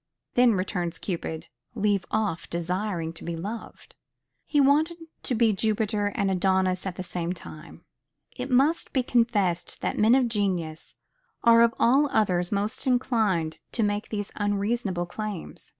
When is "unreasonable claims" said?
14.35-15.69